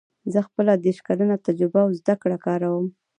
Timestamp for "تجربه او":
1.47-1.89